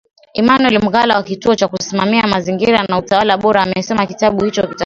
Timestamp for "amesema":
3.63-4.05